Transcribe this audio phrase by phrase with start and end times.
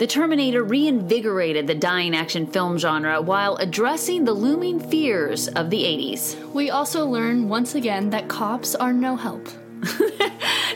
[0.00, 5.82] The Terminator reinvigorated the dying action film genre while addressing the looming fears of the
[5.82, 6.42] 80s.
[6.54, 9.46] We also learn once again that cops are no help.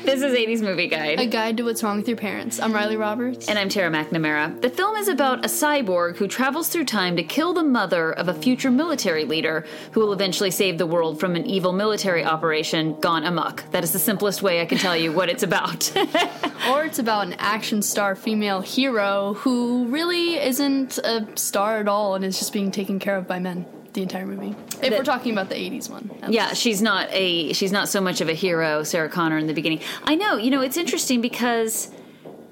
[0.04, 1.18] This is 80s Movie Guide.
[1.18, 2.60] A guide to what's wrong with your parents.
[2.60, 3.48] I'm Riley Roberts.
[3.48, 4.60] And I'm Tara McNamara.
[4.60, 8.28] The film is about a cyborg who travels through time to kill the mother of
[8.28, 13.00] a future military leader who will eventually save the world from an evil military operation
[13.00, 13.64] gone amok.
[13.70, 15.90] That is the simplest way I can tell you what it's about.
[16.68, 22.14] or it's about an action star female hero who really isn't a star at all
[22.14, 24.54] and is just being taken care of by men the entire movie.
[24.82, 26.10] If we're talking about the 80s one.
[26.28, 29.54] Yeah, she's not a she's not so much of a hero, Sarah Connor in the
[29.54, 29.80] beginning.
[30.04, 31.90] I know, you know, it's interesting because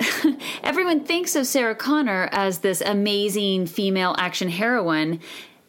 [0.62, 5.20] everyone thinks of Sarah Connor as this amazing female action heroine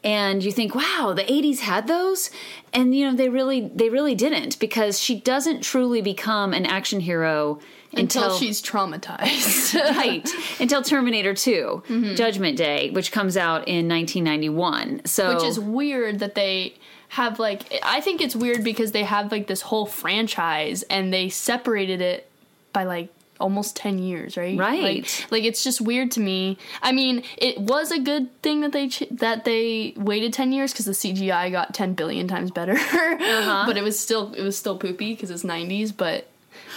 [0.04, 2.30] and you think, "Wow, the 80s had those?"
[2.74, 7.00] And you know, they really they really didn't because she doesn't truly become an action
[7.00, 7.60] hero
[7.96, 9.76] until, until she's traumatized.
[9.98, 10.28] right.
[10.60, 12.16] Until Terminator 2, mm-hmm.
[12.16, 15.06] Judgment Day, which comes out in 1991.
[15.06, 16.76] So Which is weird that they
[17.10, 21.30] have like I think it's weird because they have like this whole franchise and they
[21.30, 22.30] separated it
[22.74, 24.58] by like almost 10 years right?
[24.58, 24.82] Right.
[24.84, 26.58] like, like, it's just weird to me.
[26.82, 30.72] I mean it was a good thing that they ch- that they waited 10 years
[30.72, 32.78] because the cgi got 10 billion times better.
[33.24, 33.64] Uh-huh.
[33.66, 36.28] but it was still it was still poopy because it's 90s but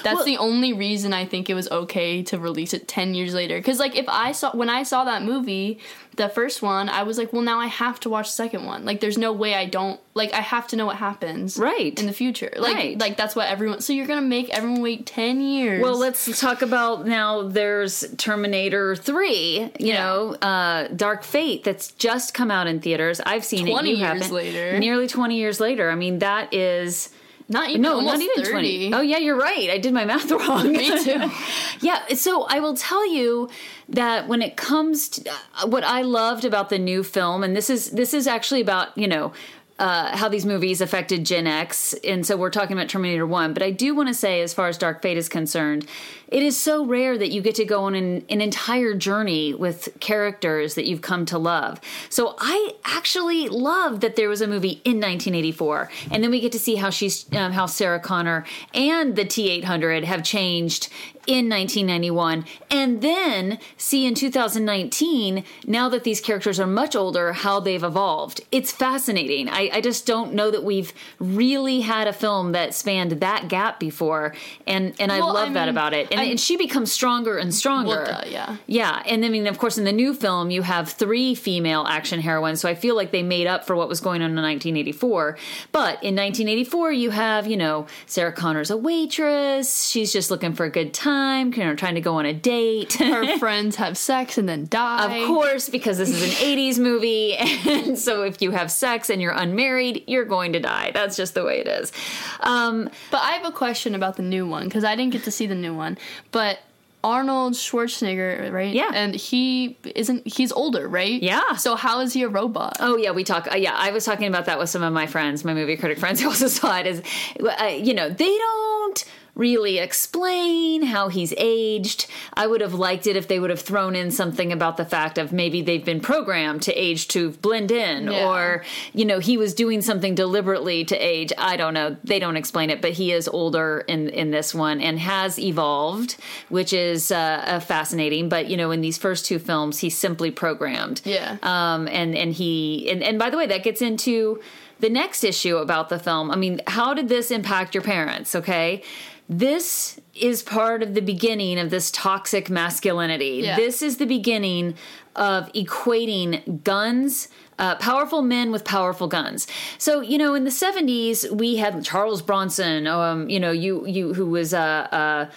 [0.02, 3.34] that's well, the only reason I think it was okay to release it 10 years
[3.34, 3.58] later.
[3.58, 5.78] Because, like, if I saw, when I saw that movie,
[6.16, 8.84] the first one, I was like, well, now I have to watch the second one.
[8.84, 11.58] Like, there's no way I don't, like, I have to know what happens.
[11.58, 11.98] Right.
[11.98, 12.50] In the future.
[12.56, 12.98] Like, right.
[12.98, 15.82] like that's what everyone, so you're going to make everyone wait 10 years.
[15.82, 20.04] Well, let's talk about now there's Terminator 3, you yeah.
[20.04, 23.20] know, uh, Dark Fate that's just come out in theaters.
[23.20, 23.98] I've seen 20 it.
[23.98, 24.78] 20 years later.
[24.78, 25.90] Nearly 20 years later.
[25.90, 27.10] I mean, that is
[27.48, 28.50] not even no, not even 30.
[28.50, 28.94] twenty.
[28.94, 29.70] Oh yeah, you're right.
[29.70, 30.72] I did my math wrong.
[30.72, 31.30] Me too.
[31.80, 32.08] yeah.
[32.14, 33.48] So I will tell you
[33.88, 37.70] that when it comes to uh, what I loved about the new film, and this
[37.70, 39.32] is this is actually about you know
[39.78, 43.52] uh, how these movies affected Gen X, and so we're talking about Terminator One.
[43.52, 45.86] But I do want to say, as far as Dark Fate is concerned,
[46.28, 49.88] it is so rare that you get to go on an, an entire journey with
[50.00, 51.80] characters that you've come to love.
[52.08, 56.52] So I actually love that there was a movie in 1984, and then we get
[56.52, 58.44] to see how she's um, how Sarah Connor
[58.74, 60.88] and the T800 have changed
[61.26, 67.58] in 1991 and then see in 2019 now that these characters are much older how
[67.58, 68.40] they've evolved.
[68.52, 69.48] It's fascinating.
[69.48, 73.78] I, I, just don't know that we've really had a film that spanned that gap
[73.78, 74.34] before
[74.66, 77.54] and and i love I mean, that about it and, and, she becomes stronger and
[77.54, 81.34] stronger yeah yeah and i mean of course in the new film you have three
[81.34, 84.30] female action heroines so i feel like they made up for what was going on
[84.30, 85.38] in 1984
[85.72, 90.64] but in 1984 you have you know sarah connor's a waitress she's just looking for
[90.64, 92.94] a good time time, you know, trying to go on a date.
[92.94, 95.16] Her friends have sex and then die.
[95.18, 97.36] Of course, because this is an 80s movie.
[97.66, 100.92] And so if you have sex and you're unmarried, you're going to die.
[100.92, 101.92] That's just the way it is.
[102.40, 105.30] Um, but I have a question about the new one because I didn't get to
[105.30, 105.98] see the new one.
[106.32, 106.60] But
[107.04, 108.74] Arnold Schwarzenegger, right?
[108.74, 108.90] Yeah.
[108.92, 111.22] And he isn't, he's older, right?
[111.22, 111.54] Yeah.
[111.54, 112.78] So how is he a robot?
[112.80, 115.06] Oh, yeah, we talk, uh, yeah, I was talking about that with some of my
[115.06, 117.02] friends, my movie critic friends who also saw it, is,
[117.40, 119.04] uh, you know, they don't
[119.36, 122.06] really explain how he's aged.
[122.32, 125.18] I would have liked it if they would have thrown in something about the fact
[125.18, 128.26] of maybe they've been programmed to age to blend in yeah.
[128.26, 128.64] or
[128.94, 131.32] you know he was doing something deliberately to age.
[131.36, 131.96] I don't know.
[132.02, 136.16] They don't explain it, but he is older in in this one and has evolved,
[136.48, 141.02] which is uh, fascinating, but you know in these first two films he's simply programmed.
[141.04, 141.36] Yeah.
[141.42, 144.40] Um and and he and, and by the way that gets into
[144.80, 146.30] the next issue about the film.
[146.30, 148.82] I mean, how did this impact your parents, okay?
[149.28, 153.40] This is part of the beginning of this toxic masculinity.
[153.42, 153.56] Yeah.
[153.56, 154.74] This is the beginning
[155.16, 157.28] of equating guns
[157.58, 159.46] uh, powerful men with powerful guns.
[159.78, 162.86] So you know, in the seventies, we had Charles Bronson.
[162.86, 164.88] Um, you know, you you who was a.
[164.92, 165.30] Uh,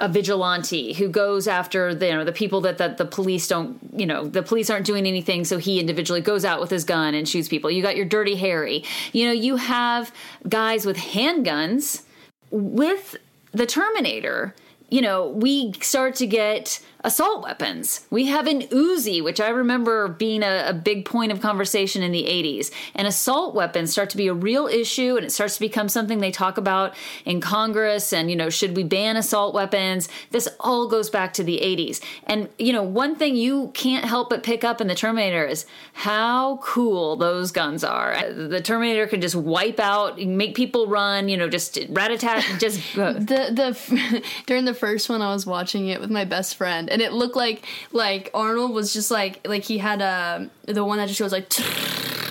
[0.00, 3.78] a vigilante who goes after the, you know the people that, that the police don't
[3.92, 7.14] you know the police aren't doing anything so he individually goes out with his gun
[7.14, 7.70] and shoots people.
[7.70, 8.84] You got your dirty harry.
[9.12, 10.12] You know you have
[10.48, 12.02] guys with handguns
[12.50, 13.16] with
[13.52, 14.54] the Terminator,
[14.88, 18.06] you know, we start to get assault weapons.
[18.10, 22.12] We have an Uzi, which I remember being a, a, big point of conversation in
[22.12, 22.70] the 80s.
[22.94, 26.18] And assault weapons start to be a real issue and it starts to become something
[26.18, 26.94] they talk about
[27.24, 28.12] in Congress.
[28.12, 30.10] And, you know, should we ban assault weapons?
[30.32, 32.02] This all goes back to the 80s.
[32.24, 35.64] And, you know, one thing you can't help but pick up in the Terminator is
[35.94, 38.20] how cool those guns are.
[38.30, 42.44] The Terminator can just wipe out, make people run, you know, just rat a tat,
[42.60, 42.82] just.
[42.94, 46.97] the, the, during the first one I was watching it with my best friend, and
[47.00, 51.08] it looked like like Arnold was just like like he had a the one that
[51.08, 51.52] just goes like.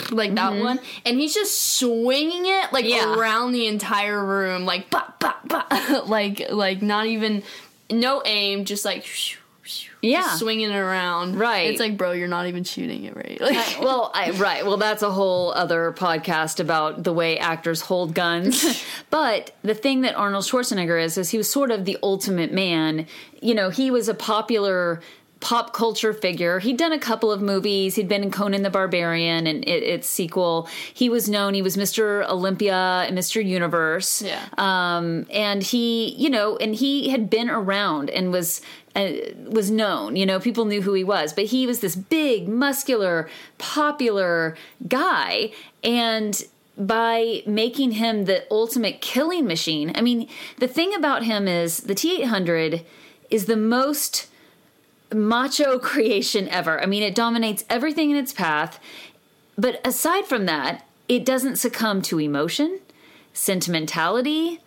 [0.10, 0.64] Like that mm-hmm.
[0.64, 3.14] one, and he's just swinging it like yeah.
[3.14, 6.04] around the entire room, like bah, bah, bah.
[6.08, 7.44] like like not even
[7.92, 9.06] no aim, just like
[10.02, 10.36] yeah.
[10.36, 11.38] Swinging it around.
[11.38, 11.70] Right.
[11.70, 13.40] It's like bro you're not even shooting it right?
[13.40, 14.66] Like, I, well I, right.
[14.66, 18.84] Well that's a whole other podcast about the way actors hold guns.
[19.10, 23.08] But the thing that arnold schwarzenegger is is he was sort of the ultimate man.
[23.42, 25.02] You know he was a popular
[25.40, 26.60] pop culture figure.
[26.60, 27.96] He'd done a couple of movies.
[27.96, 30.68] He'd been in Conan the Barbarian and it, its sequel.
[30.94, 31.54] He was known.
[31.54, 32.28] He was Mr.
[32.28, 33.44] Olympia and Mr.
[33.44, 34.22] Universe.
[34.22, 34.44] Yeah.
[34.58, 38.62] Um, and he, you know, and he had been around and was
[38.96, 39.12] uh,
[39.46, 40.16] was known.
[40.16, 43.30] You know, people knew who he was, but he was this big, muscular,
[43.60, 44.58] popular
[44.88, 45.52] guy,
[45.84, 46.44] and
[46.78, 49.92] by making him the ultimate killing machine.
[49.96, 52.86] I mean, the thing about him is the T eight hundred
[53.30, 54.28] is the most
[55.14, 56.82] macho creation ever.
[56.82, 58.80] I mean, it dominates everything in its path.
[59.58, 62.80] But aside from that, it doesn't succumb to emotion,
[63.34, 64.60] sentimentality,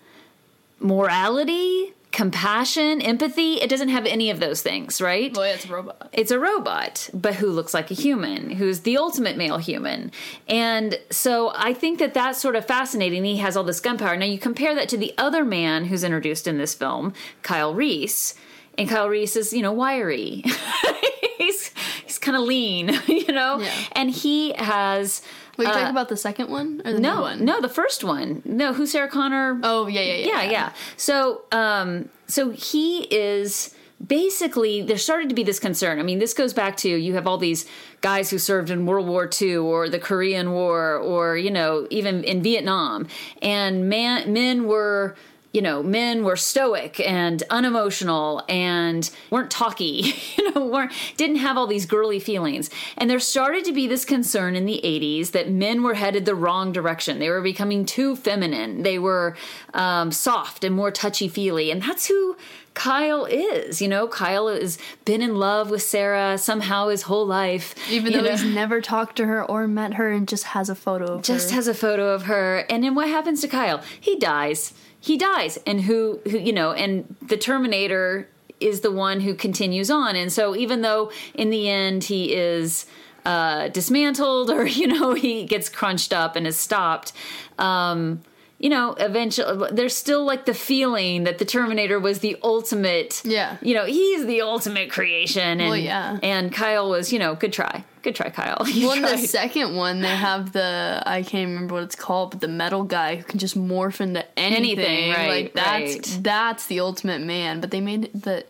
[0.81, 3.55] morality, compassion, empathy.
[3.55, 5.35] It doesn't have any of those things, right?
[5.37, 6.09] Well, yeah, it's a robot.
[6.13, 10.11] It's a robot, but who looks like a human, who's the ultimate male human.
[10.49, 13.25] And so I think that that's sort of fascinating.
[13.25, 14.17] He has all this gunpowder.
[14.17, 18.35] Now you compare that to the other man who's introduced in this film, Kyle Reese.
[18.79, 20.43] And Kyle Reese is, you know, wiry.
[21.39, 21.71] he's
[22.05, 23.61] he's kind of lean, you know?
[23.61, 23.75] Yeah.
[23.93, 25.23] And he has
[25.57, 27.45] Wait, you uh, talking about the second one or the no, one?
[27.45, 28.43] No, the first one.
[28.45, 29.61] No, who's Sarah Connor?
[29.63, 30.27] Oh, yeah, yeah, yeah.
[30.27, 30.51] Yeah, yeah.
[30.51, 30.73] yeah.
[30.97, 33.75] So, um, so he is
[34.05, 35.99] basically there started to be this concern.
[35.99, 37.67] I mean, this goes back to you have all these
[38.01, 42.25] guys who served in World War II or the Korean War or you know even
[42.25, 43.07] in Vietnam,
[43.43, 45.17] and man, men were
[45.53, 51.57] you know, men were stoic and unemotional and weren't talky, you know, weren't didn't have
[51.57, 52.71] all these girly feelings.
[52.97, 56.35] And there started to be this concern in the 80s that men were headed the
[56.35, 57.19] wrong direction.
[57.19, 58.83] They were becoming too feminine.
[58.83, 59.37] They were
[59.75, 62.37] um, soft and more touchy feely, and that's who
[62.75, 63.83] Kyle is.
[63.83, 67.75] You know, Kyle has been in love with Sarah somehow his whole life.
[67.91, 68.31] Even though know?
[68.31, 71.29] he's never talked to her or met her and just has a photo of just
[71.29, 71.35] her.
[71.35, 72.65] Just has a photo of her.
[72.71, 73.83] And then what happens to Kyle?
[74.01, 75.59] He dies he dies.
[75.67, 78.29] And who who you know and the terminator
[78.61, 80.17] is the one who continues on.
[80.17, 82.87] And so even though in the end he is
[83.25, 87.13] uh, dismantled or you know he gets crunched up and is stopped
[87.59, 88.23] um,
[88.61, 93.23] you know, eventually there's still like the feeling that the Terminator was the ultimate.
[93.25, 93.57] Yeah.
[93.63, 95.61] You know, he's the ultimate creation.
[95.63, 96.19] And, well, yeah.
[96.23, 97.85] And Kyle was, you know, good try.
[98.03, 98.67] Good try, Kyle.
[98.69, 102.33] You well, in the second one, they have the I can't remember what it's called,
[102.33, 104.79] but the metal guy who can just morph into anything.
[104.79, 106.23] anything right, like that's right.
[106.23, 107.61] that's the ultimate man.
[107.61, 108.45] But they made the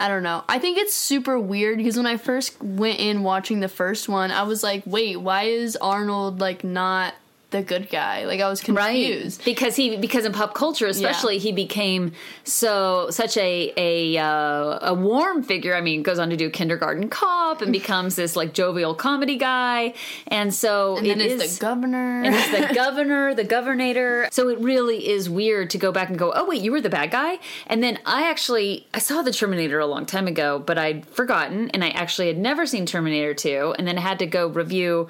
[0.00, 0.42] I don't know.
[0.48, 4.30] I think it's super weird because when I first went in watching the first one,
[4.30, 7.14] I was like, wait, why is Arnold like not
[7.50, 8.26] the good guy.
[8.26, 9.44] Like I was confused right.
[9.44, 11.40] because he because in pop culture, especially, yeah.
[11.40, 12.12] he became
[12.44, 15.74] so such a a uh, a warm figure.
[15.74, 19.94] I mean, goes on to do Kindergarten Cop and becomes this like jovial comedy guy,
[20.26, 24.30] and so and it is the governor, and he's the governor, the governator.
[24.32, 26.90] So it really is weird to go back and go, oh wait, you were the
[26.90, 30.76] bad guy, and then I actually I saw the Terminator a long time ago, but
[30.76, 34.26] I'd forgotten, and I actually had never seen Terminator two, and then I had to
[34.26, 35.08] go review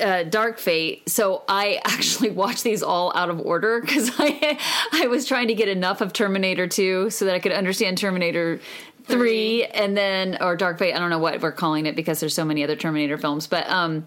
[0.00, 4.58] uh, Dark Fate, so I actually watched these all out of order because I
[4.92, 8.60] I was trying to get enough of Terminator 2 so that I could understand Terminator
[9.04, 10.94] 3, 3 and then or Dark Fate.
[10.94, 13.68] I don't know what we're calling it because there's so many other Terminator films, but
[13.68, 14.06] um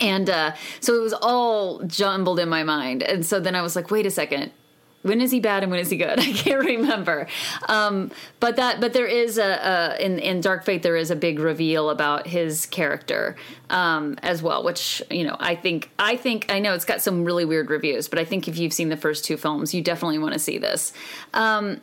[0.00, 3.02] and uh, so it was all jumbled in my mind.
[3.02, 4.50] And so then I was like, wait a second,
[5.04, 6.18] when is he bad and when is he good?
[6.18, 7.26] I can't remember.
[7.68, 11.16] Um, but that, but there is a, a, in in Dark Fate there is a
[11.16, 13.36] big reveal about his character
[13.68, 17.24] um, as well, which you know I think I think I know it's got some
[17.24, 20.18] really weird reviews, but I think if you've seen the first two films, you definitely
[20.18, 20.92] want to see this.
[21.34, 21.82] Um,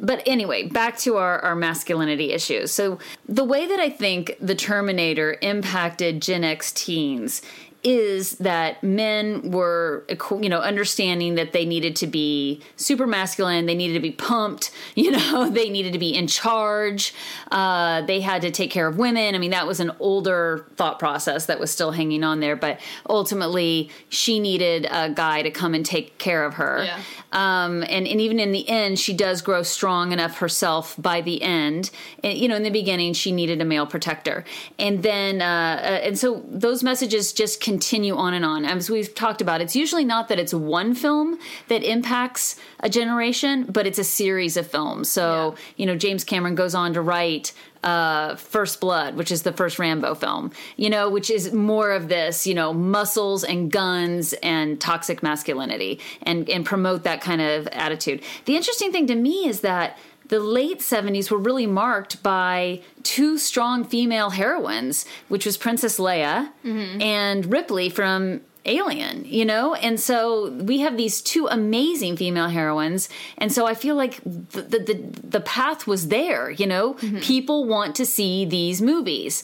[0.00, 2.70] but anyway, back to our, our masculinity issues.
[2.70, 2.98] So,
[3.28, 7.42] the way that I think the Terminator impacted Gen X teens
[7.84, 10.04] is that men were
[10.40, 14.72] you know understanding that they needed to be super masculine they needed to be pumped
[14.96, 17.14] you know they needed to be in charge
[17.52, 19.34] uh, they had to take care of women.
[19.34, 22.80] I mean that was an older thought process that was still hanging on there but
[23.08, 26.84] ultimately she needed a guy to come and take care of her.
[26.84, 27.00] Yeah.
[27.32, 31.42] um, and, and even in the end she does grow strong enough herself by the
[31.42, 31.90] end.
[32.24, 34.44] And, you know in the beginning she needed a male protector.
[34.78, 38.64] And then uh, uh and so those messages just continue on and on.
[38.64, 43.64] As we've talked about, it's usually not that it's one film that impacts a generation,
[43.64, 45.10] but it's a series of films.
[45.10, 45.62] So, Yeah.
[45.76, 47.52] you know, James Cameron goes on to write
[47.84, 52.08] uh, First Blood, which is the first Rambo film, you know, which is more of
[52.08, 57.68] this, you know, muscles and guns and toxic masculinity and, and promote that kind of
[57.68, 58.20] attitude.
[58.46, 59.96] The interesting thing to me is that
[60.28, 66.50] the late 70s were really marked by two strong female heroines, which was Princess Leia
[66.64, 67.00] mm-hmm.
[67.00, 69.74] and Ripley from Alien, you know?
[69.74, 73.08] And so we have these two amazing female heroines.
[73.38, 74.94] And so I feel like the, the, the,
[75.24, 76.94] the path was there, you know?
[76.94, 77.18] Mm-hmm.
[77.20, 79.42] People want to see these movies.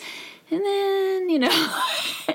[0.51, 1.81] And then, you know.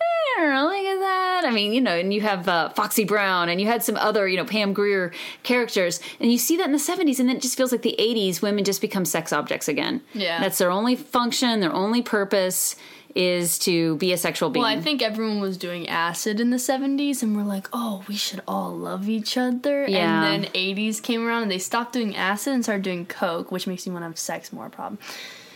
[0.00, 1.44] I don't know, look at that.
[1.44, 4.26] I mean, you know, and you have uh, Foxy Brown, and you had some other,
[4.26, 7.42] you know, Pam Grier characters, and you see that in the '70s, and then it
[7.42, 10.00] just feels like the '80s, women just become sex objects again.
[10.14, 10.40] Yeah.
[10.40, 12.76] that's their only function, their only purpose
[13.14, 14.62] is to be a sexual being.
[14.62, 18.14] Well, I think everyone was doing acid in the 70s and we're like, oh, we
[18.14, 19.84] should all love each other.
[19.88, 20.24] Yeah.
[20.26, 23.66] And then 80s came around and they stopped doing acid and started doing coke, which
[23.66, 24.98] makes me want to have sex more problem.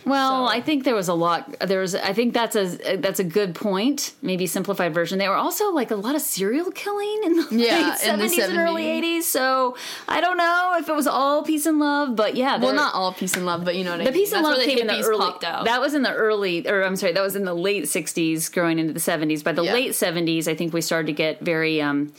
[0.05, 1.55] Well, So- I think there was a lot.
[1.59, 1.95] There was.
[1.95, 4.13] I think that's a that's a good point.
[4.21, 5.17] Maybe simplified version.
[5.17, 8.57] There were also like a lot of serial killing in the Yeah, late seventies and
[8.57, 9.27] early eighties.
[9.27, 9.75] So
[10.07, 13.13] I don't know if it was all peace and love, but yeah, Well, not all
[13.13, 14.21] peace and love, but you know what I The mean.
[14.21, 15.31] peace and That's love came in the early.
[15.41, 18.77] That was in the early, or I'm sorry, that was in the late '60s, growing
[18.79, 19.43] into the '70s.
[19.43, 19.73] By the Yeah.
[19.73, 22.11] late '70s, I think we started to get very, um,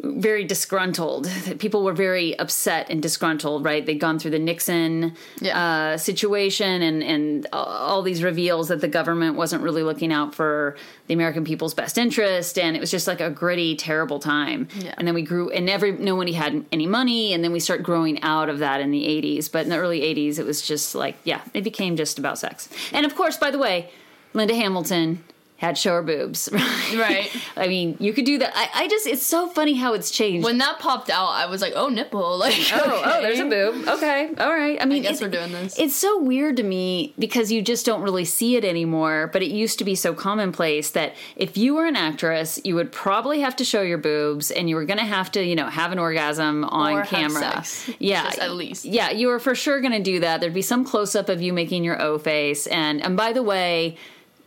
[0.00, 1.28] very disgruntled.
[1.58, 3.64] People were very upset and disgruntled.
[3.64, 3.84] Right?
[3.84, 5.58] They'd gone through the Nixon Yeah.
[5.94, 10.76] uh, situation and and all these reveals that the government wasn't really looking out for
[11.08, 14.68] the American people's best interest, and it was just like a gritty, terrible time.
[14.78, 14.94] Yeah.
[14.98, 18.22] And then we grew, and every nobody had any money, and then we start growing
[18.22, 19.48] out of that in the '80s.
[19.50, 22.68] But in the early '80s, it was just like, yeah, it became just about sex.
[22.92, 23.90] And of course, by the way,
[24.34, 25.24] Linda Hamilton
[25.58, 26.48] had shower boobs.
[26.88, 27.30] Right.
[27.54, 28.50] I mean, you could do that.
[28.56, 30.42] I, I just, it's so funny how it's changed.
[30.42, 32.38] when that popped out, I was like, oh, nipple.
[32.38, 33.86] Like, Oh, oh, there's a boob.
[33.86, 34.78] Okay, all right.
[34.80, 35.78] I mean, guess it- we're doing this.
[35.78, 39.28] It's so weird to me because you just don't really see it anymore.
[39.30, 42.90] But it used to be so commonplace that if you were an actress, you would
[42.90, 45.66] probably have to show your boobs, and you were going to have to, you know,
[45.68, 47.64] have an orgasm on Or camera.
[47.98, 48.84] Yeah, Just at least.
[48.86, 50.40] Yeah, you were for sure going to do that.
[50.40, 53.42] There'd be some close up of you making your O face, and and by the
[53.42, 53.96] way.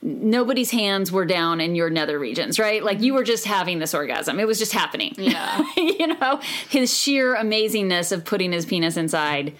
[0.03, 2.83] Nobody's hands were down in your nether regions, right?
[2.83, 4.39] Like you were just having this orgasm.
[4.39, 5.13] It was just happening.
[5.17, 5.63] Yeah.
[5.77, 6.39] you know,
[6.69, 9.53] his sheer amazingness of putting his penis inside,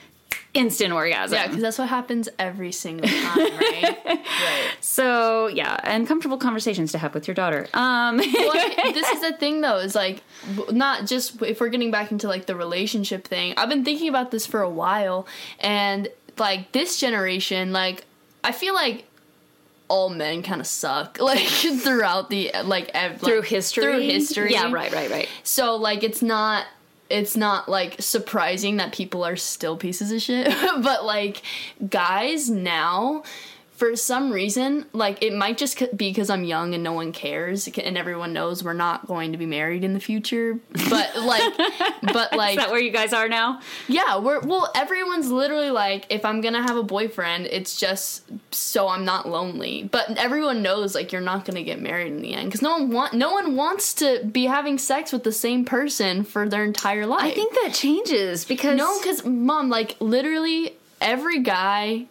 [0.54, 1.36] instant orgasm.
[1.36, 3.98] Yeah, because that's what happens every single time, right?
[4.06, 4.26] right.
[4.80, 7.68] so yeah, and comfortable conversations to have with your daughter.
[7.74, 8.24] Um, Well,
[8.94, 10.24] this is the thing, though, is like,
[10.72, 13.54] not just if we're getting back into like the relationship thing.
[13.58, 15.28] I've been thinking about this for a while,
[15.60, 16.08] and
[16.38, 18.06] like this generation, like,
[18.44, 19.06] I feel like
[19.92, 24.54] all men kind of suck, like throughout the like ev- through like, history, through history.
[24.54, 25.30] Yeah, right, right, right.
[25.44, 26.66] So like it's not
[27.10, 30.48] it's not like surprising that people are still pieces of shit,
[30.82, 31.42] but like
[31.90, 33.24] guys now
[33.82, 37.68] for some reason, like it might just be because I'm young and no one cares,
[37.68, 40.60] and everyone knows we're not going to be married in the future.
[40.88, 41.58] But like,
[42.14, 43.60] but like, Is that where you guys are now?
[43.88, 44.72] yeah, we're well.
[44.76, 48.22] Everyone's literally like, if I'm gonna have a boyfriend, it's just
[48.52, 49.90] so I'm not lonely.
[49.92, 52.92] But everyone knows like you're not gonna get married in the end because no one
[52.92, 57.08] want no one wants to be having sex with the same person for their entire
[57.08, 57.24] life.
[57.24, 62.06] I think that changes because no, because mom, like literally every guy.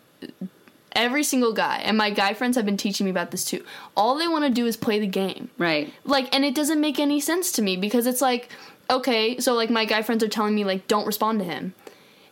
[1.01, 3.65] Every single guy, and my guy friends have been teaching me about this too.
[3.97, 5.49] All they want to do is play the game.
[5.57, 5.95] Right.
[6.05, 8.51] like and it doesn't make any sense to me because it's like
[8.91, 11.75] okay so like my guy friends are telling me like don't respond to him.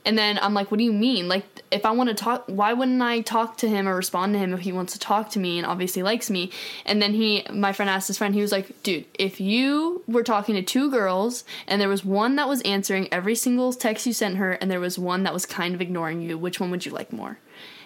[0.05, 1.29] And then i'm like what do you mean?
[1.29, 4.39] Like if i want to talk why wouldn't i talk to him or respond to
[4.39, 6.51] him if he wants to talk to me and obviously likes me?
[6.85, 10.23] And then he my friend asked his friend he was like dude if you were
[10.23, 14.13] talking to two girls and there was one that was answering every single text you
[14.13, 16.85] sent her and there was one that was kind of ignoring you which one would
[16.85, 17.39] you like more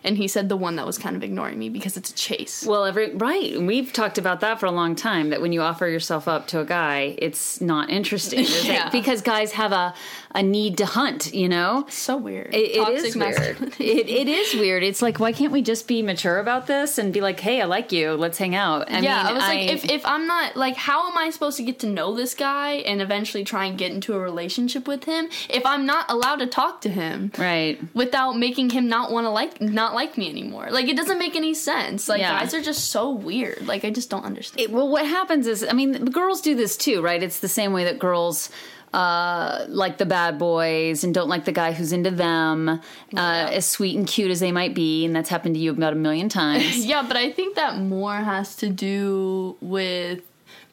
[0.04, 2.64] and he said the one that was kind of ignoring me because it's a chase
[2.66, 5.30] Well, every right, we've talked about that for a long time.
[5.30, 8.90] That when you offer yourself up to a guy, it's not interesting Yeah.
[8.90, 9.94] because guys have a
[10.34, 11.32] a need to hunt.
[11.34, 13.74] You know, so weird It, it is weird.
[13.78, 14.82] It, it is weird.
[14.82, 17.64] It's like, why can't we just be mature about this and be like, hey, I
[17.66, 18.12] like you.
[18.12, 18.90] Let's hang out.
[18.90, 21.56] I yeah, mean, I was like, if, if I'm not like, how am I supposed
[21.58, 25.04] to get to know this guy and eventually try and get into a relationship with
[25.04, 27.78] him if I'm not allowed to talk to him right.
[27.94, 30.68] without making him not want to like not like me anymore?
[30.70, 32.08] Like, it doesn't make any sense.
[32.08, 32.38] Like, Yeah.
[32.40, 33.66] guys are just so weird.
[33.66, 34.60] Like, I just don't understand.
[34.60, 37.22] It, well, what happens is, I mean, girls do this too, right?
[37.22, 38.50] It's the same way that girls
[38.92, 42.78] uh, like the bad boys and don't like the guy who's into them, uh,
[43.16, 45.96] as sweet and cute as they might be, and that's happened to you about a
[45.96, 46.76] million times.
[46.84, 50.20] yeah, but I think that more has to do with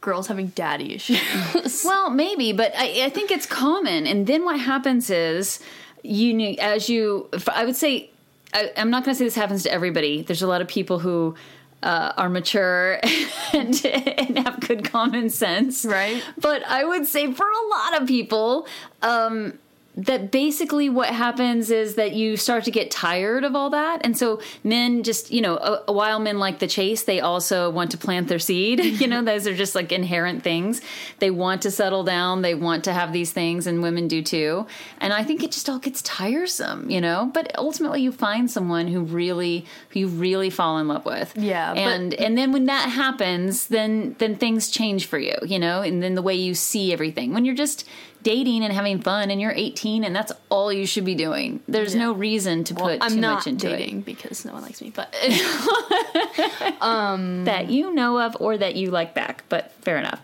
[0.01, 1.19] girls having daddy issues.
[1.85, 4.05] Well, maybe, but I, I think it's common.
[4.05, 5.59] And then what happens is,
[6.03, 8.09] you as you, I would say,
[8.53, 10.21] I, I'm not going to say this happens to everybody.
[10.23, 11.35] There's a lot of people who
[11.83, 12.99] uh, are mature
[13.53, 16.23] and, and have good common sense, Right.
[16.39, 18.67] But I would say for a lot of people,
[19.01, 19.59] um,
[20.05, 24.01] that basically what happens is that you start to get tired of all that.
[24.05, 27.69] And so men just you know a, a while men like the chase they also
[27.69, 28.79] want to plant their seed.
[28.99, 30.81] You know those are just like inherent things.
[31.19, 32.41] They want to settle down.
[32.41, 34.65] They want to have these things and women do too.
[34.99, 37.31] And i think it just all gets tiresome you know?
[37.33, 41.33] But ultimately you find someone who really who you really fall in love with.
[41.37, 45.59] Yeah, but- and and then when that happens then then things change for you you
[45.59, 45.81] know?
[45.81, 47.33] And then the way you see everything.
[47.33, 47.87] When you're just
[48.23, 51.93] dating and having fun and you're 18 and that's all you should be doing there's
[51.95, 52.01] Yeah.
[52.01, 54.91] no reason to put I'm too not much into dating because no one likes me,
[54.93, 60.21] but it um, that you know of or that you like back but fair enough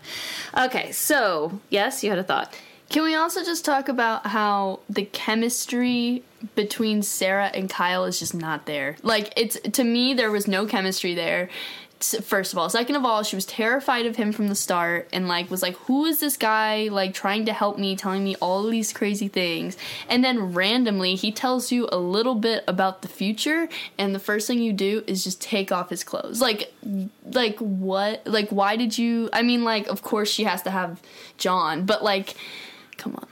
[0.56, 2.54] okay so yes you had a thought
[2.88, 6.22] Can we also just talk about how the chemistry
[6.54, 8.94] between Sarah and Kyle is just not there?
[9.02, 11.48] Like it's to me there was no chemistry there.
[11.98, 15.28] First of all, second of all, she was terrified of him from the start and
[15.28, 18.62] like was like, "Who is this guy like trying to help me, telling me all
[18.64, 23.68] these crazy things?" And then randomly, he tells you a little bit about the future,
[23.96, 26.40] and the first thing you do is just take off his clothes.
[26.40, 26.70] Like
[27.32, 28.26] like what?
[28.26, 31.00] Like why did you I mean like of course she has to have
[31.38, 32.34] John, but like
[32.98, 33.26] come on.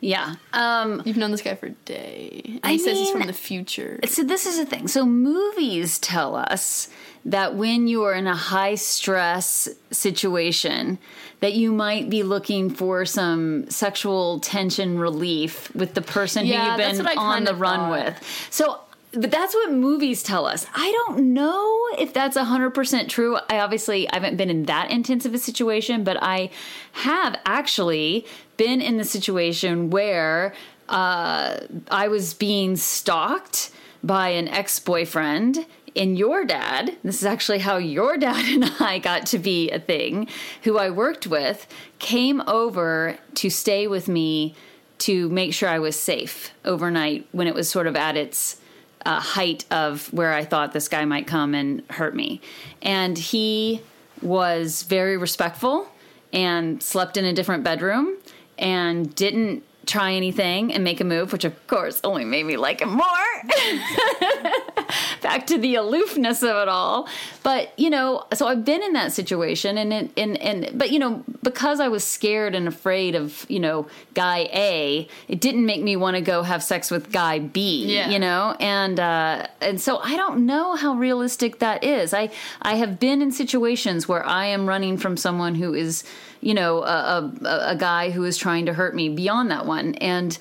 [0.00, 2.42] yeah um You've known this guy for a day.
[2.44, 4.00] And I he says he's mean- from the future.
[4.06, 6.88] so this is the thing so movies tell us
[7.24, 10.98] that when you are in a high stress situation
[11.40, 16.76] that you might be looking for some sexual tension relief with the person who you've
[16.76, 17.90] been on the run thought.
[17.90, 18.80] with so
[19.12, 20.66] but that's what movies tell us.
[20.74, 23.38] I don't know if that's 100% true.
[23.48, 26.50] I obviously I haven't been in that intense of a situation, but I
[26.92, 28.24] have actually
[28.56, 30.54] been in the situation where
[30.88, 31.58] uh,
[31.90, 33.70] I was being stalked
[34.02, 35.66] by an ex boyfriend.
[35.96, 39.80] And your dad, this is actually how your dad and I got to be a
[39.80, 40.28] thing,
[40.62, 41.66] who I worked with,
[41.98, 44.54] came over to stay with me
[44.98, 48.60] to make sure I was safe overnight when it was sort of at its
[49.06, 52.40] uh, height of where I thought this guy might come and hurt me.
[52.82, 53.80] And he
[54.20, 55.88] was very respectful
[56.32, 58.16] and slept in a different bedroom
[58.58, 62.80] and didn't try anything and make a move, which of course only made me like
[62.80, 63.02] him more.
[65.22, 67.08] Back to the aloofness of it all.
[67.42, 70.98] But, you know, so I've been in that situation and it, and and but you
[70.98, 75.82] know, because I was scared and afraid of, you know, guy A, it didn't make
[75.82, 78.10] me want to go have sex with guy B, Yeah.
[78.10, 78.56] you know?
[78.60, 82.12] And uh and so I don't know how realistic that is.
[82.14, 82.30] I
[82.62, 86.04] I have been in situations where I am running from someone who is,
[86.40, 89.94] you know, a a, a guy who is trying to hurt me beyond that one
[89.96, 90.38] and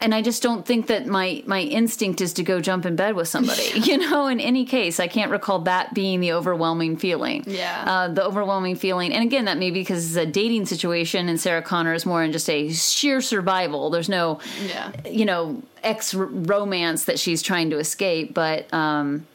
[0.00, 3.14] and I just don't think that my my instinct is to go jump in bed
[3.14, 3.62] with somebody.
[3.74, 7.44] you know, in any case, I can't recall that being the overwhelming feeling.
[7.46, 7.84] Yeah.
[7.86, 11.40] uh, the overwhelming feeling, and again, that may be because it's a dating situation, and
[11.40, 13.88] Sarah Connor is more in just a sheer survival.
[13.88, 14.90] There's no, Yeah.
[15.08, 19.26] you know, ex romance that she's trying to escape, but um,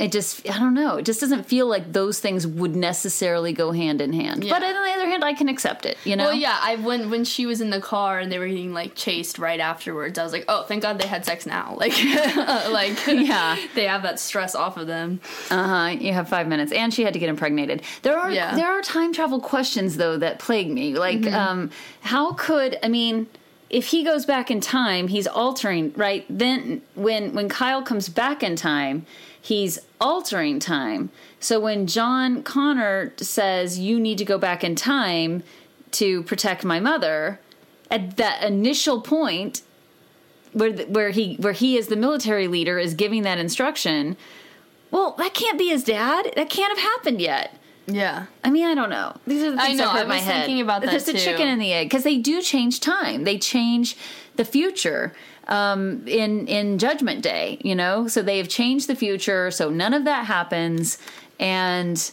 [0.00, 0.96] it just I don't know.
[0.96, 4.42] It just doesn't feel like those things would necessarily go hand in hand.
[4.42, 4.52] Yeah.
[4.54, 5.98] But on the other hand, I can accept it.
[6.04, 6.24] You know.
[6.24, 8.94] Well, yeah, I when when she was in the car and they were getting like
[8.94, 11.76] chased right afterwards, I was like, oh, thank God they had sex now.
[11.80, 11.92] Like,
[12.70, 13.56] like Yeah.
[13.74, 15.20] they have that stress off of them.
[15.50, 15.86] Uh huh.
[16.00, 17.82] You have five minutes, and she had to get impregnated.
[18.02, 18.54] There are Yeah.
[18.56, 20.94] there are time travel questions though that plague me.
[20.94, 23.26] Like, um, how could I mean?
[23.68, 26.26] If he goes back in time, he's altering right.
[26.28, 29.06] Then when when Kyle comes back in time,
[29.40, 31.10] he's altering time.
[31.38, 35.42] So when John Connor says you need to go back in time
[35.92, 37.40] to protect my mother,
[37.90, 39.62] at that initial point
[40.52, 44.16] where where he where he as the military leader is giving that instruction,
[44.90, 46.32] well, that can't be his dad.
[46.36, 47.56] That can't have happened yet.
[47.94, 48.26] Yeah.
[48.44, 49.14] I mean, I don't know.
[49.26, 50.44] These are the I things know, that hurt I my was head.
[50.46, 51.18] thinking about that There's the too.
[51.18, 53.24] chicken and the egg because they do change time.
[53.24, 53.96] They change
[54.36, 55.12] the future
[55.48, 57.58] um, in in Judgment Day.
[57.62, 59.50] You know, so they have changed the future.
[59.50, 60.98] So none of that happens,
[61.38, 62.10] and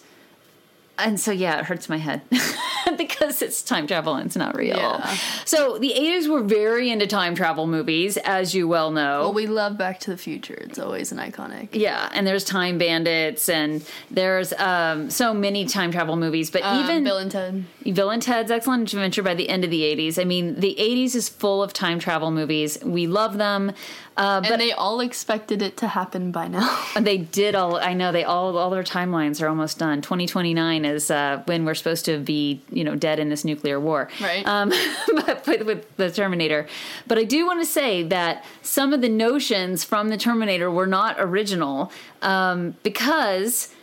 [0.99, 2.21] and so yeah, it hurts my head
[2.97, 4.77] because it's time travel and it's not real.
[4.77, 5.15] Yeah.
[5.45, 9.21] So the 80s were very into time travel movies, as you well know.
[9.21, 10.55] Well, we love Back to the Future.
[10.55, 11.69] It's always an iconic.
[11.73, 16.49] Yeah, and there's Time Bandits, and there's um, so many time travel movies.
[16.49, 17.65] But Um, even Bill and Ted.
[17.93, 20.19] Bill and Ted's Excellent Adventure by the end of the 80s.
[20.19, 22.77] I mean, the 80s is full of time travel movies.
[22.83, 23.71] We love them.
[24.17, 26.83] Uh, And but they all expected it to happen by now.
[26.99, 27.75] they did all.
[27.75, 30.01] I know they all all their timelines are almost done.
[30.01, 33.79] 2029 is uh, when we're supposed to be, you know, know dead in this nuclear
[33.79, 34.09] war.
[34.19, 34.45] Right.
[34.45, 34.71] Um,
[35.15, 36.67] but with, with the Terminator,
[37.07, 40.87] but I do want to say that some of the notions from the Terminator were
[40.87, 43.73] not original um, because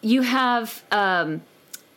[0.00, 0.82] you have.
[0.92, 1.42] Um,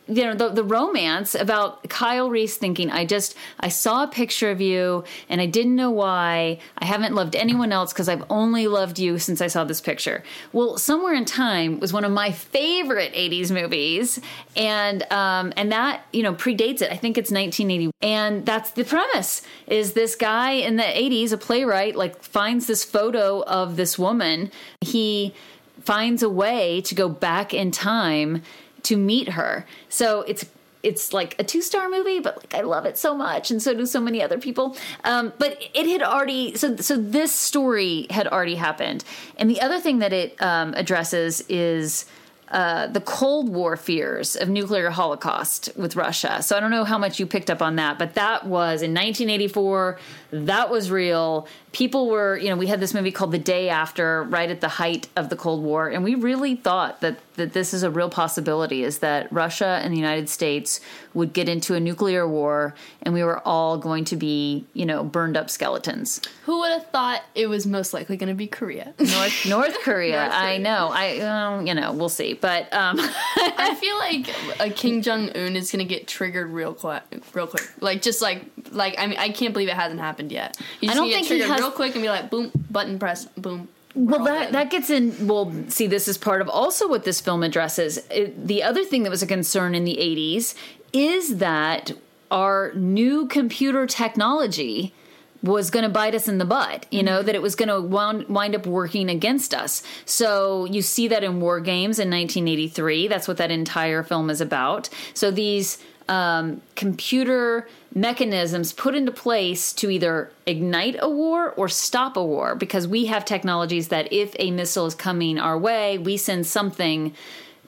[0.08, 4.50] you know the, the romance about kyle reese thinking i just i saw a picture
[4.50, 6.58] of you and i didn't know why.
[6.78, 10.22] I haven't loved anyone else because i've only loved you since i saw this picture.
[10.52, 14.20] Well somewhere in time was one of my favorite 80s movies
[14.56, 16.90] and um and that you know predates it.
[16.90, 21.38] I think it's 1980 and that's the premise is this guy in the 80s a
[21.38, 24.50] playwright like finds this photo of this woman.
[24.80, 25.34] He
[25.80, 28.42] finds a way to go back in time
[28.88, 29.66] to meet her.
[29.90, 30.46] So it's
[30.82, 33.74] it's like a two star movie, but like I love it so much, and so
[33.74, 34.76] do so many other people.
[35.04, 39.04] Um, but it had already so so this story had already happened,
[39.36, 42.06] and the other thing that it um, addresses is.
[42.50, 46.42] Uh, the Cold War fears of nuclear holocaust with Russia.
[46.42, 48.94] So I don't know how much you picked up on that, but that was in
[48.94, 49.98] 1984.
[50.30, 51.46] That was real.
[51.72, 54.68] People were, you know, we had this movie called The Day After, right at the
[54.68, 58.10] height of the Cold War, and we really thought that that this is a real
[58.10, 60.80] possibility is that Russia and the United States
[61.14, 65.02] would get into a nuclear war and we were all going to be, you know,
[65.02, 66.20] burned up skeletons.
[66.44, 68.92] Who would have thought it was most likely going to be Korea?
[68.98, 70.20] North North Korea.
[70.22, 70.90] North I know.
[70.92, 72.34] I um, you know, we'll see.
[72.34, 77.02] But um I feel like a Kim Jong Un is gonna get triggered real quick,
[77.32, 77.68] real quick.
[77.80, 80.58] Like just like like I mean I can't believe it hasn't happened yet.
[80.80, 83.24] You I don't think get triggered has- real quick and be like boom button press
[83.24, 83.68] boom.
[83.98, 84.54] Well, that dead.
[84.54, 85.26] that gets in.
[85.26, 87.98] Well, see, this is part of also what this film addresses.
[88.10, 90.54] It, the other thing that was a concern in the '80s
[90.92, 91.92] is that
[92.30, 94.94] our new computer technology
[95.42, 96.86] was going to bite us in the butt.
[96.90, 99.82] You know that it was going to wind, wind up working against us.
[100.04, 103.08] So you see that in War Games in 1983.
[103.08, 104.88] That's what that entire film is about.
[105.14, 112.16] So these um, computer mechanisms put into place to either ignite a war or stop
[112.16, 116.16] a war because we have technologies that if a missile is coming our way, we
[116.16, 117.14] send something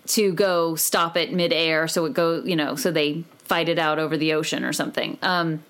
[0.06, 3.98] to go stop it midair so it go you know so they fight it out
[3.98, 5.62] over the ocean or something um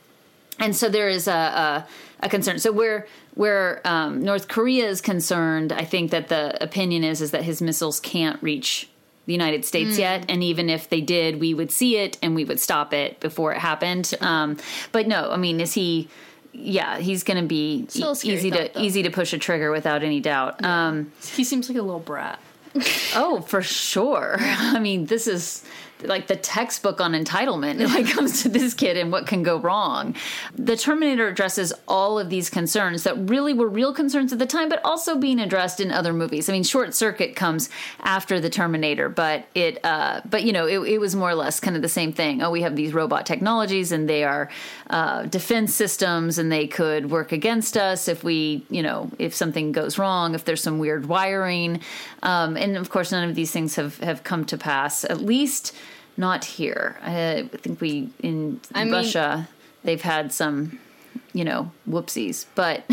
[0.60, 1.86] and so there is a, a,
[2.20, 2.58] a concern.
[2.58, 7.30] So where where um, North Korea is concerned, I think that the opinion is is
[7.30, 8.88] that his missiles can't reach
[9.30, 12.44] the United States yet, and even if they did, we would see it and we
[12.44, 14.12] would stop it before it happened.
[14.20, 14.56] Um,
[14.90, 16.08] but no, I mean, is he?
[16.52, 18.80] Yeah, he's going to be Still a e- scary easy to though.
[18.80, 20.64] easy to push a trigger without any doubt.
[20.64, 22.40] Um, he seems like a little brat.
[23.14, 24.36] Oh, for sure.
[24.40, 25.64] I mean, this is
[26.02, 29.58] like the textbook on entitlement when it comes to this kid and what can go
[29.58, 30.14] wrong.
[30.56, 34.68] The Terminator addresses all of these concerns that really were real concerns at the time,
[34.68, 36.48] but also being addressed in other movies.
[36.48, 40.78] I mean, Short Circuit comes after the Terminator, but it, uh, but you know, it,
[40.80, 42.42] it was more or less kind of the same thing.
[42.42, 44.50] Oh, we have these robot technologies and they are
[44.88, 49.72] uh, defense systems and they could work against us if we, you know, if something
[49.72, 51.80] goes wrong, if there's some weird wiring.
[52.22, 55.74] Um, and of course, none of these things have, have come to pass, at least
[56.16, 56.96] not here.
[57.02, 59.48] I think we, in I mean- Russia,
[59.84, 60.78] they've had some,
[61.32, 62.84] you know, whoopsies, but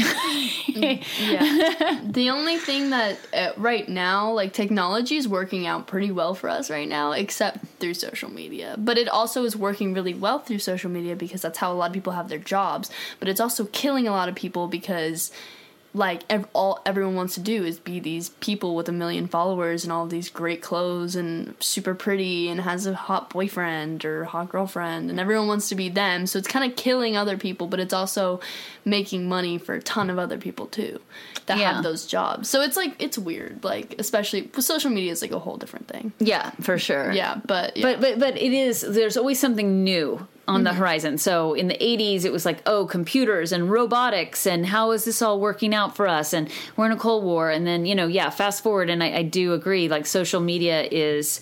[0.68, 2.02] Yeah.
[2.04, 6.50] the only thing that uh, right now, like technology is working out pretty well for
[6.50, 8.76] us right now, except through social media.
[8.78, 11.88] But it also is working really well through social media because that's how a lot
[11.90, 12.90] of people have their jobs.
[13.20, 15.32] But it's also killing a lot of people because
[15.98, 19.84] like ev- all everyone wants to do is be these people with a million followers
[19.84, 24.50] and all these great clothes and super pretty and has a hot boyfriend or hot
[24.50, 27.80] girlfriend and everyone wants to be them so it's kind of killing other people but
[27.80, 28.40] it's also
[28.86, 31.00] making money for a ton of other people too
[31.48, 31.74] that Yeah.
[31.74, 35.40] have those jobs so it's like it's weird like especially social media is like a
[35.40, 37.12] whole different thing yeah, for sure.
[37.12, 37.84] yeah but yeah.
[37.84, 38.82] But but but it is.
[38.82, 40.80] There's always something new on the mm-hmm.
[40.80, 41.18] horizon.
[41.18, 45.22] So in the 80s, it was like, oh, computers and robotics, and how is this
[45.22, 46.34] all working out for us?
[46.34, 49.18] And we're in a Cold War, and then you know, yeah, fast forward, and I,
[49.18, 49.88] I do agree.
[49.88, 51.42] Like social media is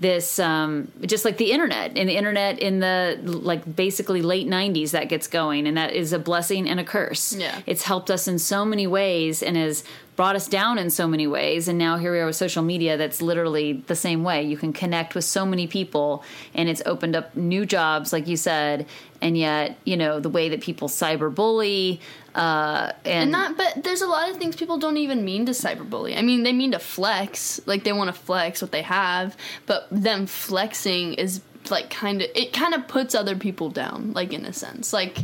[0.00, 4.90] this um just like the internet and the internet in the like basically late 90s
[4.90, 7.60] that gets going and that is a blessing and a curse Yeah.
[7.64, 9.84] it's helped us in so many ways and has
[10.16, 12.96] brought us down in so many ways and now here we are with social media
[12.96, 17.14] that's literally the same way you can connect with so many people and it's opened
[17.14, 18.86] up new jobs like you said
[19.22, 22.00] and yet you know the way that people cyberbully
[22.34, 25.52] uh and, And not, but there's a lot of things people don't even mean to
[25.52, 26.16] cyberbully.
[26.18, 29.86] I mean, they mean to flex, like they want to flex what they have, but
[29.90, 34.44] them flexing is like kind of it kind of puts other people down, like in
[34.44, 35.18] a sense, like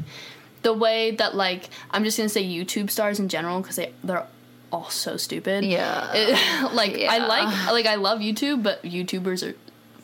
[0.62, 4.26] the way that like I'm just gonna say YouTube stars in general because they they're
[4.72, 5.64] all so stupid.
[5.64, 6.12] Yeah.
[6.14, 9.56] It- like I like like I love YouTube, but YouTubers are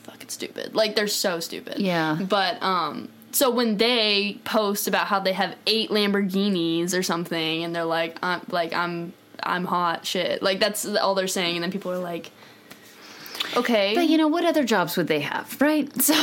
[0.03, 0.75] fucking stupid.
[0.75, 1.79] Like they're so stupid.
[1.79, 2.17] Yeah.
[2.21, 7.75] But um so when they post about how they have eight Lamborghinis or something and
[7.75, 9.13] they're like I'm like I'm
[9.43, 10.41] I'm hot shit.
[10.41, 12.31] Like that's all they're saying and then people are like
[13.55, 13.95] Okay.
[13.95, 15.89] But you know, what other jobs would they have, right?
[16.01, 16.13] So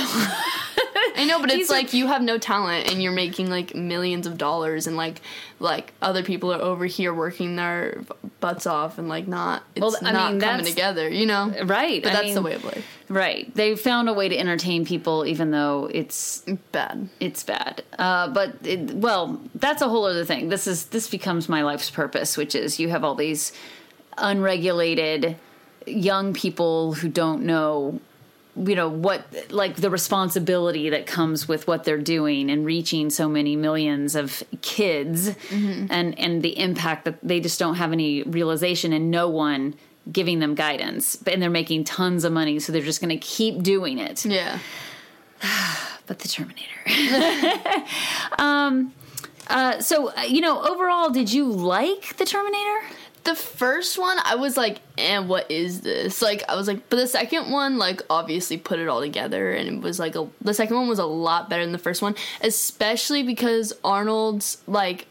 [1.17, 4.37] I know, but it's like you have no talent and you're making like millions of
[4.39, 5.21] dollars and like
[5.61, 8.03] like other people are over here working their
[8.41, 11.53] butts off and like not it's Well, I not mean, coming together, you know?
[11.65, 12.03] right.
[12.03, 12.87] But I that's the way of life.
[13.09, 13.55] Right.
[13.55, 17.09] They found a way to entertain people, even though it's Bad.
[17.21, 17.85] it's bad.
[17.99, 20.49] Uh, but it, well, that's a whole other thing.
[20.49, 23.53] This is this becomes my life's purpose, which is you have all these
[24.17, 25.37] unregulated
[25.87, 28.01] young people who don't know
[28.57, 33.29] you know what like the responsibility that comes with what they're doing and reaching so
[33.29, 35.35] many millions of kids
[35.91, 39.75] and and the impact that they just don't have any realization and no one
[40.13, 43.63] giving them guidance and they're making tons of money so they're just going to keep
[43.63, 44.59] doing it Yeah.
[46.07, 46.69] but the Terminator.
[48.39, 48.93] um,
[49.49, 52.81] uh, so uh, you know, overall, did you like the Terminator?
[53.25, 56.21] The first one, I was like, and what is this?
[56.21, 59.69] Like, I was like, but the second one, like, obviously put it all together, and
[59.69, 60.29] it was like a.
[60.43, 65.07] The second one was a lot better than the first one, especially because Arnold's like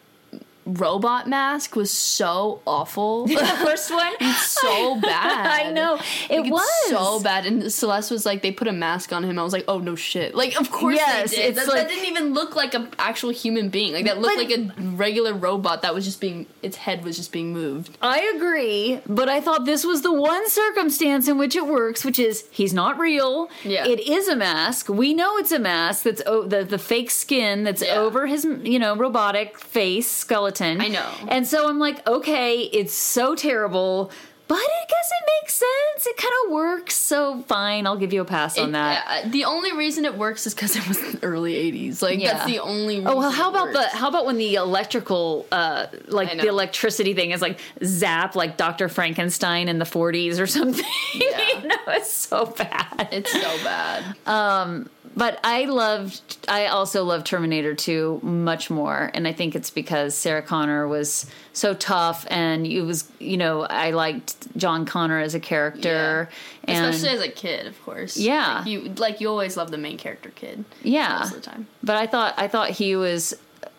[0.65, 3.27] robot mask was so awful.
[3.43, 5.45] The first one, it's so bad.
[5.47, 7.45] I know it Like, it's was so bad.
[7.45, 9.37] And Celeste was like, they put a mask on him.
[9.37, 10.33] I was like, oh no shit.
[10.35, 11.45] Like, of course Yes, they did.
[11.49, 13.93] it's That, like- that didn't even look like an actual human being.
[13.93, 16.45] Like that looked like a regular robot that was just being.
[16.61, 17.97] Its head was just being moved.
[18.01, 22.19] I agree, but I thought this was the one circumstance in which it works, which
[22.19, 23.49] is he's not real.
[23.65, 23.85] Yeah.
[23.85, 24.87] it is a mask.
[24.87, 26.03] We know it's a mask.
[26.03, 27.95] That's o- the the fake skin that's Yeah.
[27.95, 30.52] over his you know robotic face skeleton.
[30.61, 31.09] I know.
[31.27, 34.11] and so I'm like, okay, it's so terrible.
[34.45, 36.05] But I guess it makes sense.
[36.05, 36.95] It kind of works.
[36.97, 39.05] So fine, I'll give you a pass on It- that.
[39.25, 42.01] uh, the only reason it works is because it was the early '80s.
[42.01, 42.33] Like Yeah.
[42.33, 42.97] that's the only.
[42.97, 47.13] Reason Oh well, how about the how about when the electrical uh like the electricity
[47.13, 48.89] thing is like zap like Dr.
[48.89, 50.85] Frankenstein in the 40s or something.
[51.15, 51.39] Yeah.
[51.61, 53.07] you know, it's so bad.
[53.11, 54.83] It's so bad.
[55.15, 60.15] But I loved I also love Terminator 2 much more and I think it's because
[60.15, 65.35] Sarah Connor was so tough and it was you know, I liked John Connor as
[65.35, 66.29] a character
[66.63, 68.17] and Especially as a kid, of course.
[68.17, 68.59] Yeah.
[68.59, 70.65] like you like you always love the main character kid.
[70.81, 71.19] yeah.
[71.19, 71.67] most of the time.
[71.83, 73.33] But I thought I thought he was,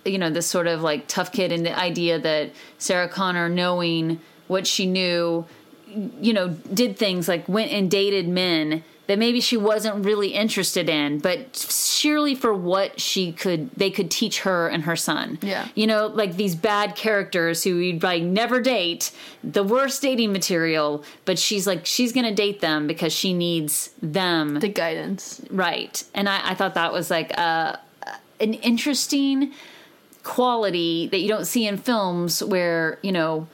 [0.05, 4.21] you know, this sort of like tough kid, and the idea that Sarah Connor, knowing
[4.47, 5.47] what she knew,
[6.21, 10.89] you know, did things like went and dated men that maybe she wasn't really interested
[10.89, 15.39] in, but surely for what she could, they could teach her and her son.
[15.43, 15.69] Yeah.
[15.75, 19.13] you know, like these bad characters who you'd like never date,
[19.43, 24.61] the worst dating material, but she's like she's gonna date them because she needs them
[24.61, 25.43] The guidance.
[25.51, 26.03] Right.
[26.15, 27.77] And I, I thought that was like uh,
[28.41, 29.53] an interesting
[30.23, 33.47] quality that you don't see in films where, you know,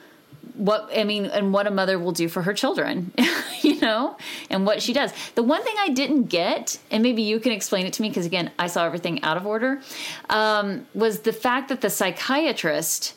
[0.61, 3.11] what I mean, and what a mother will do for her children,
[3.61, 4.15] you know,
[4.49, 5.11] and what she does.
[5.33, 8.27] The one thing I didn't get, and maybe you can explain it to me because
[8.27, 9.81] again, I saw everything out of order,
[10.29, 13.15] um, was the fact that the psychiatrist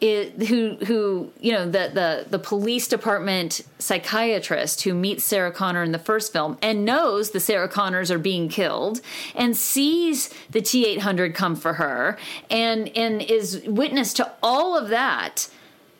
[0.00, 5.82] is, who who you know the the the police department psychiatrist who meets Sarah Connor
[5.82, 9.00] in the first film and knows the Sarah Connors are being killed
[9.34, 12.16] and sees the T eight hundred come for her
[12.50, 15.48] and and is witness to all of that.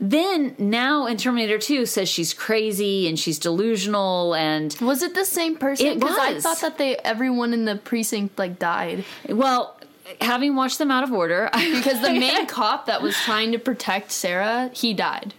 [0.01, 5.25] Then now in Terminator 2 says she's crazy and she's delusional and Was it the
[5.25, 5.87] same person?
[5.87, 9.77] It Because I thought that they everyone in the precinct like died well
[10.21, 14.11] having watched them out of order because the main cop that was trying to protect
[14.11, 15.35] Sarah, he died.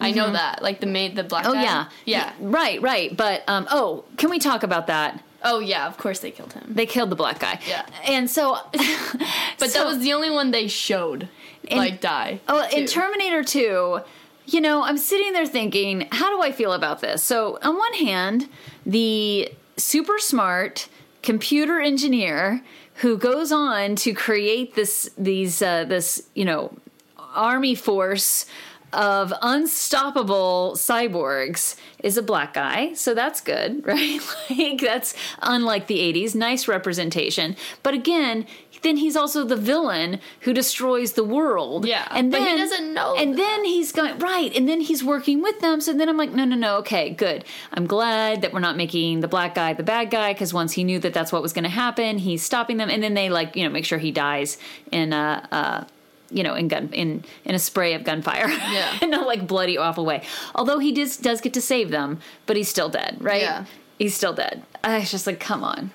[0.00, 0.62] I know that.
[0.62, 1.44] Like the maid, the black.
[1.44, 1.50] Mm-hmm.
[1.50, 1.62] Oh guy.
[1.62, 1.86] yeah.
[2.04, 2.32] yeah.
[2.40, 3.14] Right, right.
[3.16, 5.22] But um oh, can we talk about that?
[5.44, 5.86] Oh yeah.
[5.86, 6.64] Of course they killed him.
[6.68, 7.60] They killed the black guy.
[7.68, 7.86] Yeah.
[8.06, 8.58] And so
[9.58, 11.28] But so- that was the only one they showed
[11.76, 12.40] like die.
[12.48, 12.86] Oh, in.
[12.86, 14.00] Terminator 2,
[14.46, 17.22] you know, I'm sitting there thinking, how do I feel about this?
[17.22, 18.48] So, on one hand,
[18.84, 20.88] the super smart
[21.22, 22.62] computer engineer
[22.94, 26.72] who goes on to create this these uh, this, you know,
[27.34, 28.46] army force
[28.92, 34.20] of unstoppable cyborgs is a black guy, so that's good, right?
[34.50, 37.56] like that's unlike the 80s, nice representation.
[37.82, 38.46] But again,
[38.82, 41.86] then he's also the villain who destroys the world.
[41.86, 43.36] Yeah, and but then he doesn't know And that.
[43.36, 45.80] then he's going right, and then he's working with them.
[45.80, 46.76] So then I'm like, no, no, no.
[46.78, 47.44] Okay, good.
[47.72, 50.84] I'm glad that we're not making the black guy the bad guy because once he
[50.84, 53.56] knew that that's what was going to happen, he's stopping them, and then they like
[53.56, 54.58] you know make sure he dies
[54.90, 55.48] in a.
[55.52, 55.84] Uh,
[56.32, 58.98] you know, in gun in in a spray of gunfire, Yeah.
[59.02, 60.22] in a like bloody awful way.
[60.54, 63.42] Although he does does get to save them, but he's still dead, right?
[63.42, 63.64] Yeah.
[63.98, 64.62] He's still dead.
[64.84, 65.90] I was just like, come on.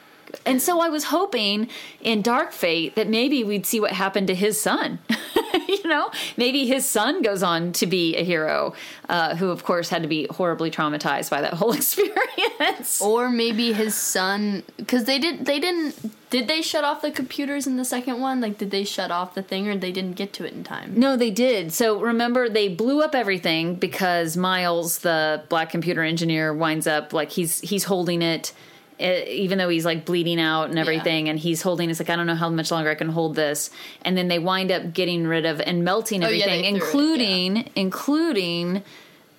[0.46, 1.70] And so I was hoping
[2.02, 5.00] in Dark Fate that maybe we'd see what happened to his son.
[5.68, 8.74] you know, maybe his son goes on to be a hero,
[9.10, 13.02] uh, who of course had to be horribly traumatized by that whole experience.
[13.02, 16.12] Or maybe his son, because they didn't—they didn't.
[16.30, 18.42] Did they shut off the computers in the second one?
[18.42, 21.00] Like, did they shut off the thing, or they didn't get to it in time?
[21.00, 21.72] No, they did.
[21.72, 27.32] So remember, they blew up everything because Miles, the black computer engineer, winds up like
[27.32, 28.54] he's he's holding it
[28.98, 31.32] it, even though he's like bleeding out and everything, yeah.
[31.32, 33.70] and he's holding, it's like I don't know how much longer I can hold this.
[34.04, 37.66] And then they wind up getting rid of and melting everything, oh, yeah, including it,
[37.68, 37.72] yeah.
[37.76, 38.78] including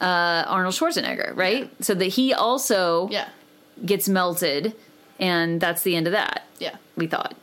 [0.01, 1.71] uh, Arnold Schwarzenegger, right?
[1.83, 3.29] So that he also yeah.
[3.85, 4.75] gets melted,
[5.19, 6.47] and that's the end of that.
[6.59, 7.35] Yeah, we thought.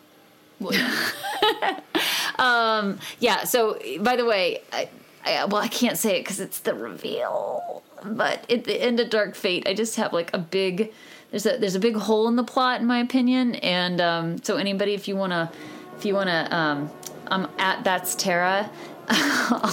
[0.60, 0.73] Well,
[2.39, 3.43] um, yeah.
[3.45, 4.89] So by the way, I,
[5.26, 7.82] I, well, I can't say it because it's the reveal.
[8.04, 10.93] But at the end of Dark Fate, I just have like a big
[11.34, 14.56] there's a there's a big hole in the plot in my opinion and um, so
[14.56, 15.50] anybody if you want to
[15.98, 16.89] if you want to um,
[17.28, 18.69] i'm at that's tara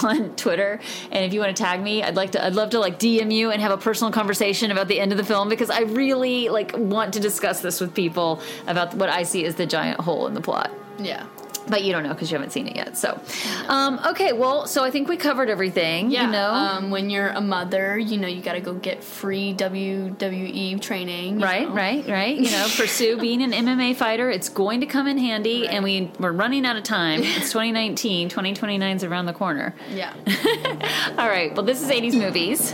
[0.03, 0.79] on twitter
[1.11, 3.31] and if you want to tag me i'd like to i'd love to like dm
[3.31, 6.49] you and have a personal conversation about the end of the film because i really
[6.49, 10.27] like want to discuss this with people about what i see as the giant hole
[10.27, 10.71] in the plot.
[10.97, 11.27] Yeah
[11.67, 12.97] but you don't know because you haven't seen it yet.
[12.97, 13.19] So,
[13.67, 16.11] um, okay, well, so I think we covered everything.
[16.11, 16.25] Yeah.
[16.25, 19.53] You know, um, when you're a mother, you know, you got to go get free
[19.53, 21.39] WWE training.
[21.39, 21.73] Right, know.
[21.73, 22.37] right, right.
[22.37, 24.29] You know, pursue being an MMA fighter.
[24.29, 25.71] It's going to come in handy, right.
[25.71, 27.21] and we we're running out of time.
[27.41, 28.29] It's 2019.
[28.29, 29.73] 2029 is around the corner.
[29.89, 30.13] Yeah.
[31.17, 31.55] all right.
[31.55, 32.71] Well, this is 80s movies.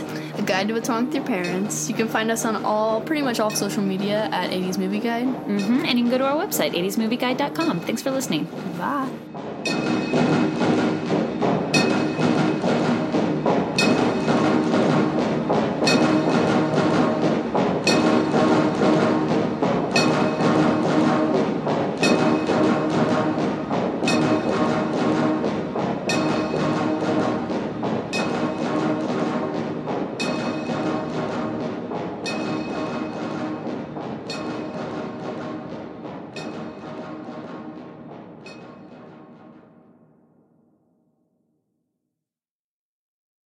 [0.48, 1.90] Guide to what's wrong with your parents.
[1.90, 5.26] You can find us on all, pretty much all social media at 80s Movie Guide.
[5.26, 5.84] Mm-hmm.
[5.84, 7.80] And you can go to our website, 80smovieguide.com.
[7.80, 8.44] Thanks for listening.
[8.78, 10.04] Bye.